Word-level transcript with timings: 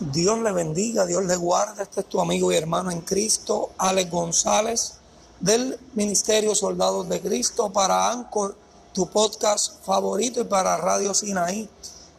Dios 0.00 0.38
le 0.40 0.52
bendiga, 0.52 1.06
Dios 1.06 1.24
le 1.24 1.36
guarde. 1.36 1.82
Este 1.82 2.00
es 2.00 2.08
tu 2.08 2.20
amigo 2.20 2.52
y 2.52 2.56
hermano 2.56 2.90
en 2.90 3.00
Cristo, 3.00 3.70
Alex 3.78 4.10
González, 4.10 4.94
del 5.40 5.78
Ministerio 5.94 6.54
Soldados 6.54 7.08
de 7.08 7.20
Cristo, 7.20 7.70
para 7.70 8.10
Anchor, 8.10 8.56
tu 8.92 9.08
podcast 9.08 9.84
favorito, 9.84 10.40
y 10.40 10.44
para 10.44 10.76
Radio 10.76 11.14
Sinaí, 11.14 11.68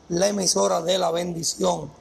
la 0.10 0.28
emisora 0.28 0.82
de 0.82 0.98
la 0.98 1.12
bendición. 1.12 1.92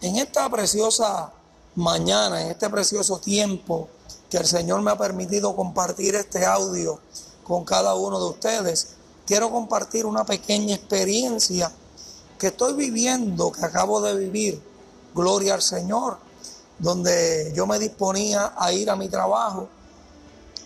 En 0.00 0.16
esta 0.16 0.48
preciosa 0.48 1.32
mañana, 1.74 2.42
en 2.42 2.50
este 2.50 2.68
precioso 2.70 3.18
tiempo 3.18 3.88
que 4.30 4.38
el 4.38 4.46
Señor 4.46 4.82
me 4.82 4.90
ha 4.90 4.98
permitido 4.98 5.56
compartir 5.56 6.14
este 6.14 6.44
audio 6.44 7.00
con 7.44 7.64
cada 7.64 7.94
uno 7.94 8.18
de 8.20 8.30
ustedes, 8.30 8.90
quiero 9.26 9.50
compartir 9.50 10.06
una 10.06 10.24
pequeña 10.24 10.74
experiencia 10.74 11.72
que 12.38 12.48
estoy 12.48 12.74
viviendo, 12.74 13.50
que 13.50 13.64
acabo 13.64 14.00
de 14.00 14.14
vivir 14.14 14.67
gloria 15.14 15.54
al 15.54 15.62
Señor, 15.62 16.18
donde 16.78 17.52
yo 17.54 17.66
me 17.66 17.78
disponía 17.78 18.54
a 18.56 18.72
ir 18.72 18.90
a 18.90 18.96
mi 18.96 19.08
trabajo 19.08 19.68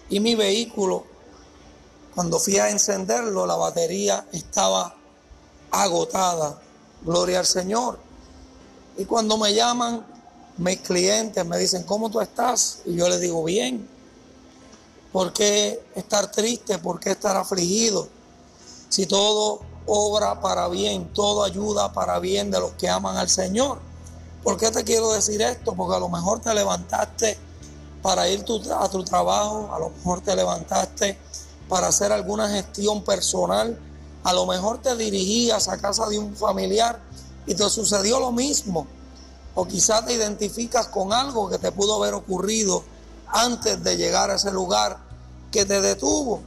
y 0.09 0.20
mi 0.20 0.34
vehículo, 0.34 1.05
cuando 2.15 2.38
fui 2.38 2.59
a 2.59 2.68
encenderlo, 2.68 3.46
la 3.46 3.56
batería 3.56 4.27
estaba 4.32 4.95
agotada, 5.70 6.60
gloria 7.02 7.38
al 7.38 7.46
Señor. 7.46 7.98
Y 8.98 9.06
cuando 9.06 9.38
me 9.38 9.55
llaman 9.55 10.05
mis 10.59 10.80
clientes, 10.80 11.46
me 11.46 11.56
dicen, 11.56 11.84
¿cómo 11.84 12.10
tú 12.10 12.20
estás? 12.20 12.80
Y 12.84 12.95
yo 12.96 13.09
les 13.09 13.20
digo, 13.20 13.43
bien. 13.43 13.88
¿Por 15.10 15.32
qué 15.32 15.82
estar 15.95 16.30
triste? 16.30 16.79
¿Por 16.79 17.01
qué 17.01 17.12
estar 17.12 17.37
afligido? 17.37 18.09
Si 18.88 19.06
todo 19.06 19.60
obra 19.87 20.40
para 20.40 20.68
bien, 20.68 21.12
todo 21.12 21.43
ayuda 21.43 21.93
para 21.93 22.18
bien 22.18 22.51
de 22.51 22.60
los 22.60 22.73
que 22.73 22.88
aman 22.88 23.16
al 23.16 23.29
Señor. 23.29 23.79
¿Por 24.42 24.56
qué 24.56 24.70
te 24.70 24.82
quiero 24.82 25.12
decir 25.12 25.41
esto? 25.41 25.74
Porque 25.74 25.96
a 25.96 26.01
lo 26.01 26.09
mejor 26.09 26.41
te 26.41 26.52
levantaste 26.52 27.38
para 28.02 28.29
ir 28.29 28.45
a 28.74 28.88
tu 28.88 29.04
trabajo, 29.04 29.71
a 29.73 29.79
lo 29.79 29.90
mejor 29.90 30.21
te 30.21 30.35
levantaste 30.35 31.16
para 31.68 31.87
hacer 31.87 32.10
alguna 32.10 32.48
gestión 32.48 33.04
personal, 33.04 33.79
a 34.24 34.32
lo 34.32 34.46
mejor 34.46 34.79
te 34.79 34.96
dirigías 34.96 35.68
a 35.68 35.79
casa 35.79 36.09
de 36.09 36.18
un 36.18 36.35
familiar 36.35 37.01
y 37.46 37.54
te 37.54 37.68
sucedió 37.70 38.18
lo 38.18 38.32
mismo. 38.32 38.87
O 39.54 39.66
quizás 39.66 40.04
te 40.07 40.15
identificas 40.15 40.88
con 40.88 41.13
algo 41.13 41.48
que 41.48 41.59
te 41.59 41.70
pudo 41.70 42.02
haber 42.02 42.15
ocurrido 42.15 42.82
antes 43.29 43.82
de 43.85 43.96
llegar 43.96 44.30
a 44.30 44.35
ese 44.35 44.51
lugar 44.51 44.98
que 45.52 45.65
te 45.65 45.80
detuvo. 45.80 46.40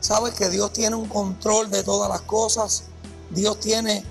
Sabes 0.00 0.34
que 0.34 0.50
Dios 0.50 0.72
tiene 0.72 0.94
un 0.94 1.08
control 1.08 1.70
de 1.70 1.82
todas 1.82 2.08
las 2.08 2.20
cosas. 2.20 2.84
Dios 3.30 3.58
tiene 3.58 4.04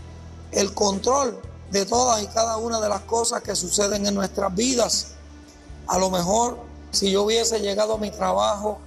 el 0.52 0.74
control 0.74 1.40
de 1.76 1.86
todas 1.86 2.24
y 2.24 2.28
cada 2.28 2.56
una 2.56 2.80
de 2.80 2.88
las 2.88 3.02
cosas 3.02 3.42
que 3.42 3.54
suceden 3.54 4.06
en 4.06 4.16
nuestras 4.16 4.54
vidas. 4.56 5.08
A 5.88 5.98
lo 5.98 6.10
mejor 6.10 6.58
si 6.92 7.12
yo 7.12 7.24
hubiese 7.24 7.60
llegado 7.60 7.96
a 7.96 7.98
mi 7.98 8.12
trabajo, 8.12 8.78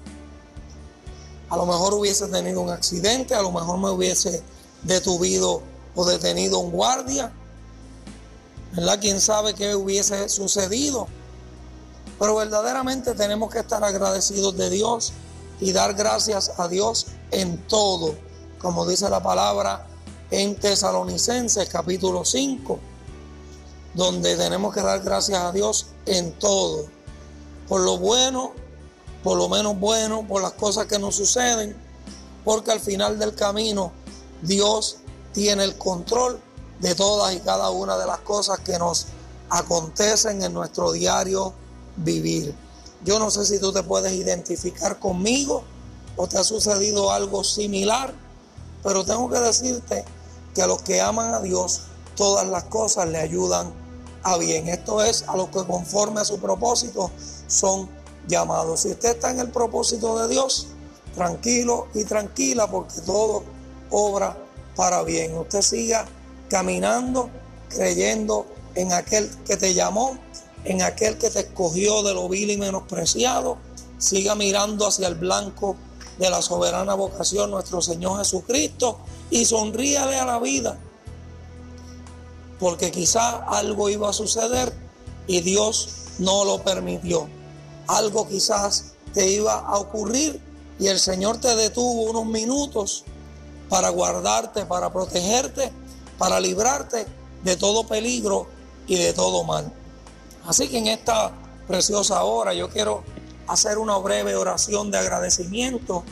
a 1.51 1.57
lo 1.57 1.67
mejor 1.67 1.93
hubiese 1.93 2.27
tenido 2.29 2.63
un 2.63 2.71
accidente, 2.71 3.35
a 3.35 3.43
lo 3.43 3.53
mejor 3.53 3.79
me 3.79 3.91
hubiese 3.91 4.43
detuvido 4.83 5.61
o 5.95 6.05
detenido 6.07 6.59
un 6.61 6.71
guardia. 6.71 7.31
¿Verdad? 8.73 8.99
¿Quién 9.01 9.21
sabe 9.21 9.55
qué 9.55 9.75
hubiese 9.75 10.29
sucedido? 10.31 11.07
Pero 12.19 12.37
verdaderamente 12.37 13.15
tenemos 13.15 13.53
que 13.53 13.59
estar 13.59 13.85
agradecidos 13.85 14.57
de 14.57 14.71
Dios 14.71 15.13
y 15.61 15.73
dar 15.73 15.93
gracias 15.93 16.53
a 16.57 16.69
Dios 16.69 17.09
en 17.31 17.59
todo. 17.67 18.15
Como 18.59 18.87
dice 18.87 19.11
la 19.11 19.23
palabra, 19.23 19.87
en 20.31 20.57
Tesalonicenses 20.57 21.69
capítulo 21.69 22.25
5, 22.25 22.79
donde 23.95 24.37
tenemos 24.37 24.75
que 24.75 24.83
dar 24.83 25.01
gracias 25.01 25.41
a 25.41 25.53
Dios 25.53 25.87
en 26.07 26.33
todo, 26.33 26.87
por 27.67 27.81
lo 27.81 27.99
bueno, 27.99 28.53
por 29.23 29.39
lo 29.39 29.49
menos 29.49 29.79
bueno, 29.79 30.27
por 30.27 30.43
las 30.43 30.53
cosas 30.53 30.87
que 30.87 30.99
nos 30.99 31.17
suceden, 31.17 31.77
porque 32.45 32.71
al 32.71 32.81
final 32.81 33.19
del 33.19 33.35
camino 33.35 33.93
Dios 34.43 34.99
tiene 35.33 35.65
el 35.65 35.77
control 35.77 36.41
de 36.81 36.95
todas 36.95 37.35
y 37.35 37.41
cada 37.41 37.71
una 37.71 37.97
de 37.97 38.07
las 38.07 38.21
cosas 38.21 38.61
que 38.61 38.79
nos 38.79 39.07
acontecen 39.51 40.43
en 40.43 40.53
nuestro 40.53 40.93
diario 40.93 41.53
vivir. 41.97 42.55
Yo 43.05 43.19
no 43.19 43.31
sé 43.31 43.47
si 43.47 43.59
tú 43.59 43.73
te 43.73 43.83
puedes 43.83 44.13
identificar 44.13 44.99
conmigo 44.99 45.65
o 46.17 46.27
te 46.27 46.39
ha 46.39 46.45
sucedido 46.45 47.11
algo 47.13 47.45
similar, 47.45 48.13
pero 48.83 49.05
tengo 49.05 49.31
que 49.31 49.41
decirte 49.41 50.05
que 50.59 50.63
a 50.65 50.67
los 50.67 50.83
que 50.83 51.01
aman 51.01 51.35
a 51.35 51.41
Dios, 51.41 51.83
todas 52.17 52.45
las 52.49 52.65
cosas 52.65 53.09
le 53.09 53.19
ayudan 53.19 53.73
a 54.25 54.37
bien. 54.39 54.69
Esto 54.69 55.01
es 55.05 55.23
a 55.29 55.37
los 55.37 55.51
que 55.51 55.65
conforme 55.65 56.21
a 56.21 56.25
su 56.25 56.41
propósito 56.41 57.13
son 57.47 57.89
llamados. 58.27 58.81
Si 58.81 58.91
usted 58.91 59.11
está 59.11 59.31
en 59.31 59.39
el 59.39 59.53
propósito 59.53 60.19
de 60.19 60.27
Dios, 60.27 60.67
tranquilo 61.15 61.87
y 61.95 62.03
tranquila 62.03 62.69
porque 62.69 63.01
todo 63.03 63.45
obra 63.91 64.37
para 64.75 65.05
bien. 65.05 65.39
Usted 65.39 65.63
siga 65.63 66.07
caminando, 66.51 67.31
creyendo 67.69 68.45
en 68.75 68.93
aquel 68.93 69.31
que 69.45 69.57
te 69.57 69.75
llamó, 69.75 70.19
en 70.65 70.83
aquel 70.83 71.19
que 71.19 71.31
te 71.31 71.39
escogió 71.39 72.03
de 72.03 72.15
lo 72.15 72.29
vil 72.29 72.51
y 72.51 72.57
menospreciado. 72.57 73.59
Siga 73.99 74.35
mirando 74.35 74.89
hacia 74.89 75.07
el 75.07 75.15
blanco 75.15 75.77
de 76.19 76.31
la 76.31 76.43
soberana 76.43 76.95
vocación, 76.95 77.51
nuestro 77.51 77.81
Señor 77.81 78.19
Jesucristo, 78.19 78.99
y 79.31 79.45
sonríale 79.45 80.19
a 80.19 80.25
la 80.25 80.39
vida, 80.39 80.79
porque 82.59 82.91
quizá 82.91 83.45
algo 83.45 83.89
iba 83.89 84.11
a 84.11 84.13
suceder 84.13 84.73
y 85.27 85.41
Dios 85.41 85.91
no 86.19 86.45
lo 86.45 86.63
permitió. 86.63 87.29
Algo 87.87 88.29
quizás 88.29 88.93
te 89.15 89.31
iba 89.31 89.61
a 89.61 89.79
ocurrir 89.79 90.41
y 90.79 90.89
el 90.89 90.99
Señor 90.99 91.39
te 91.39 91.55
detuvo 91.55 92.11
unos 92.11 92.27
minutos 92.27 93.05
para 93.69 93.91
guardarte, 93.91 94.67
para 94.67 94.93
protegerte, 94.93 95.73
para 96.19 96.41
librarte 96.41 97.07
de 97.45 97.57
todo 97.57 97.87
peligro 97.87 98.47
y 98.87 98.97
de 98.97 99.13
todo 99.13 99.45
mal. 99.45 99.73
Así 100.47 100.69
que 100.69 100.79
en 100.79 100.89
esta 100.89 101.33
preciosa 101.67 102.25
hora 102.25 102.55
yo 102.55 102.69
quiero 102.71 103.05
hacer 103.49 103.79
una 103.79 103.97
breve 103.97 104.37
oración 104.37 104.91
de 104.91 104.99
agradecimiento 104.99 106.05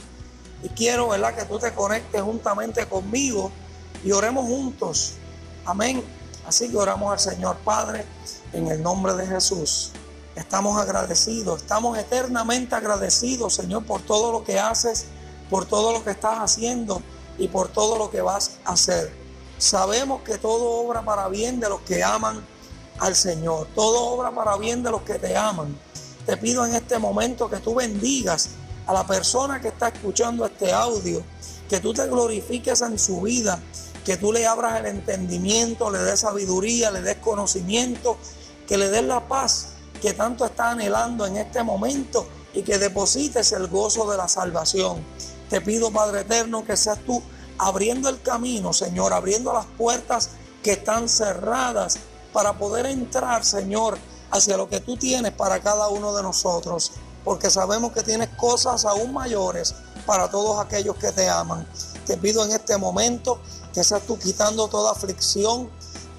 y 0.63 0.69
quiero, 0.71 1.09
¿verdad?, 1.09 1.35
que 1.35 1.45
tú 1.45 1.59
te 1.59 1.73
conectes 1.73 2.23
juntamente 2.23 2.87
conmigo 2.87 3.53
y 4.03 4.13
oremos 4.13 4.47
juntos. 4.47 5.15
Amén. 5.65 6.03
Así 6.47 6.71
que 6.71 6.77
oramos 6.77 7.13
al 7.13 7.19
Señor 7.19 7.57
Padre 7.59 8.05
en 8.53 8.69
el 8.69 8.83
nombre 8.83 9.15
de 9.15 9.27
Jesús. 9.27 9.93
Estamos 10.35 10.81
agradecidos, 10.81 11.63
estamos 11.63 11.99
eternamente 11.99 12.75
agradecidos, 12.75 13.55
Señor, 13.55 13.85
por 13.85 14.03
todo 14.03 14.33
lo 14.33 14.45
que 14.45 14.59
haces, 14.59 15.07
por 15.51 15.67
todo 15.67 15.93
lo 15.93 16.05
que 16.05 16.11
estás 16.11 16.39
haciendo 16.39 17.03
y 17.39 17.49
por 17.49 17.69
todo 17.69 17.99
lo 17.99 18.11
que 18.11 18.21
vas 18.21 18.59
a 18.65 18.73
hacer. 18.73 19.13
Sabemos 19.59 20.23
que 20.23 20.39
todo 20.39 20.87
obra 20.87 21.03
para 21.03 21.29
bien 21.29 21.59
de 21.59 21.69
los 21.69 21.81
que 21.81 22.05
aman 22.05 22.45
al 22.99 23.15
Señor, 23.15 23.67
todo 23.75 24.07
obra 24.09 24.31
para 24.31 24.57
bien 24.57 24.83
de 24.83 24.91
los 24.91 25.03
que 25.03 25.15
te 25.15 25.37
aman. 25.37 25.77
Te 26.27 26.37
pido 26.37 26.67
en 26.67 26.75
este 26.75 26.99
momento 26.99 27.49
que 27.49 27.59
tú 27.59 27.77
bendigas 27.77 28.51
a 28.87 28.93
la 28.93 29.07
persona 29.07 29.61
que 29.61 29.69
está 29.69 29.89
escuchando 29.89 30.45
este 30.45 30.73
audio, 30.73 31.23
que 31.69 31.79
tú 31.79 31.95
te 31.95 32.07
glorifiques 32.07 32.81
en 32.83 32.99
su 32.99 33.21
vida, 33.21 33.61
que 34.05 34.17
tú 34.17 34.33
le 34.33 34.45
abras 34.45 34.81
el 34.81 34.87
entendimiento, 34.87 35.91
le 35.91 36.01
des 36.01 36.21
sabiduría, 36.21 36.91
le 36.91 37.03
des 37.03 37.17
conocimiento, 37.17 38.19
que 38.67 38.77
le 38.77 38.91
des 38.91 39.05
la 39.05 39.27
paz 39.27 39.69
que 40.03 40.13
tanto 40.13 40.45
está 40.45 40.71
anhelando 40.71 41.27
en 41.27 41.37
este 41.37 41.63
momento 41.63 42.27
y 42.53 42.63
que 42.63 42.79
deposites 42.79 43.53
el 43.53 43.69
gozo 43.69 44.11
de 44.11 44.17
la 44.17 44.29
salvación. 44.29 45.05
Te 45.49 45.61
pido, 45.61 45.93
Padre 45.93 46.21
Eterno, 46.23 46.65
que 46.65 46.77
seas 46.77 46.99
tú 47.07 47.23
abriendo 47.59 48.09
el 48.09 48.21
camino, 48.21 48.73
Señor, 48.73 49.13
abriendo 49.13 49.53
las 49.53 49.67
puertas 49.67 50.31
que 50.63 50.73
están 50.73 51.09
cerradas 51.09 51.99
para 52.33 52.59
poder 52.59 52.87
entrar, 52.87 53.45
Señor, 53.45 53.97
hacia 54.31 54.57
lo 54.57 54.69
que 54.69 54.81
tú 54.81 54.97
tienes 54.97 55.33
para 55.33 55.61
cada 55.61 55.89
uno 55.89 56.15
de 56.15 56.23
nosotros 56.23 56.93
porque 57.27 57.51
sabemos 57.51 57.91
que 57.91 58.05
tienes 58.05 58.29
cosas 58.37 58.85
aún 58.85 59.13
mayores 59.13 59.75
para 60.07 60.31
todos 60.31 60.65
aquellos 60.65 60.95
que 60.95 61.11
te 61.11 61.29
aman. 61.29 61.67
Te 62.07 62.17
pido 62.17 62.45
en 62.45 62.53
este 62.53 62.79
momento 62.79 63.41
que 63.75 63.83
seas 63.83 64.03
tú 64.03 64.17
quitando 64.17 64.69
toda 64.69 64.93
aflicción, 64.93 65.69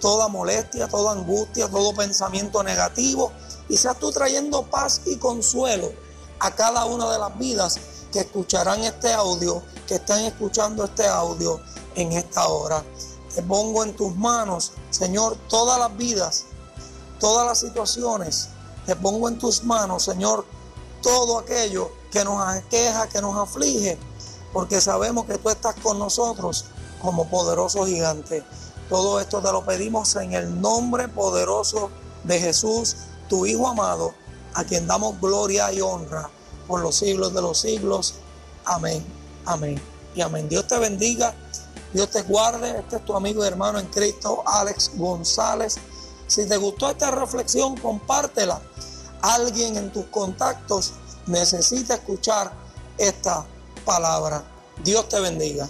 toda 0.01 0.27
molestia, 0.27 0.89
toda 0.89 1.13
angustia, 1.13 1.69
todo 1.69 1.95
pensamiento 1.95 2.61
negativo 2.61 3.31
y 3.69 3.77
seas 3.77 3.97
tú 3.97 4.11
trayendo 4.11 4.63
paz 4.63 4.99
y 5.05 5.15
consuelo 5.15 5.93
a 6.39 6.53
cada 6.53 6.83
una 6.83 7.09
de 7.09 7.19
las 7.19 7.39
vidas 7.39 7.79
que 8.11 8.19
escucharán 8.19 8.83
este 8.83 9.13
audio, 9.13 9.63
que 9.87 9.95
están 9.95 10.25
escuchando 10.25 10.83
este 10.83 11.07
audio 11.07 11.61
en 11.95 12.11
esta 12.11 12.49
hora. 12.49 12.83
Te 13.33 13.41
pongo 13.43 13.85
en 13.85 13.95
tus 13.95 14.13
manos, 14.13 14.73
Señor, 14.89 15.37
todas 15.47 15.79
las 15.79 15.95
vidas, 15.95 16.47
todas 17.19 17.45
las 17.45 17.59
situaciones. 17.59 18.49
Te 18.85 18.95
pongo 18.95 19.27
en 19.27 19.37
tus 19.37 19.63
manos, 19.63 20.03
Señor, 20.03 20.45
todo 21.01 21.39
aquello 21.39 21.91
que 22.11 22.23
nos 22.23 22.41
aqueja, 22.47 23.07
que 23.07 23.21
nos 23.21 23.35
aflige, 23.37 23.97
porque 24.53 24.81
sabemos 24.81 25.25
que 25.25 25.37
tú 25.37 25.49
estás 25.49 25.75
con 25.81 25.99
nosotros 25.99 26.65
como 27.01 27.29
poderoso 27.29 27.85
gigante. 27.85 28.43
Todo 28.89 29.19
esto 29.19 29.41
te 29.41 29.51
lo 29.51 29.65
pedimos 29.65 30.15
en 30.15 30.33
el 30.33 30.61
nombre 30.61 31.07
poderoso 31.09 31.89
de 32.23 32.39
Jesús, 32.39 32.95
tu 33.27 33.45
Hijo 33.45 33.67
amado, 33.67 34.13
a 34.53 34.63
quien 34.63 34.87
damos 34.87 35.19
gloria 35.19 35.71
y 35.71 35.81
honra 35.81 36.29
por 36.67 36.81
los 36.81 36.95
siglos 36.95 37.33
de 37.33 37.41
los 37.41 37.59
siglos. 37.59 38.15
Amén, 38.65 39.05
amén 39.45 39.81
y 40.15 40.21
amén. 40.21 40.49
Dios 40.49 40.67
te 40.67 40.77
bendiga, 40.79 41.33
Dios 41.93 42.09
te 42.09 42.21
guarde. 42.23 42.79
Este 42.79 42.97
es 42.97 43.05
tu 43.05 43.15
amigo 43.15 43.43
y 43.43 43.47
hermano 43.47 43.79
en 43.79 43.87
Cristo, 43.87 44.43
Alex 44.45 44.91
González. 44.95 45.77
Si 46.27 46.45
te 46.45 46.57
gustó 46.57 46.89
esta 46.89 47.11
reflexión, 47.11 47.77
compártela. 47.77 48.61
Alguien 49.21 49.77
en 49.77 49.91
tus 49.91 50.05
contactos 50.05 50.93
necesita 51.25 51.95
escuchar 51.95 52.51
esta 52.97 53.45
palabra. 53.85 54.43
Dios 54.83 55.07
te 55.09 55.19
bendiga. 55.19 55.67